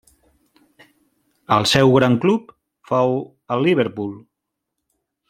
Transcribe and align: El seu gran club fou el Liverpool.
El 1.57 1.67
seu 1.73 1.93
gran 1.97 2.17
club 2.25 2.49
fou 2.93 3.15
el 3.57 3.63
Liverpool. 3.69 4.17